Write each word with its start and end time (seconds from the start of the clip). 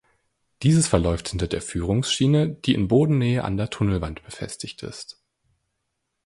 Dieses 0.63 0.87
verläuft 0.87 1.29
hinter 1.29 1.45
der 1.47 1.61
Führungsschiene, 1.61 2.49
die 2.49 2.73
in 2.73 2.87
Bodennähe 2.87 3.43
an 3.43 3.55
der 3.55 3.69
Tunnelwand 3.69 4.23
befestigt 4.23 4.81
ist. 4.81 5.21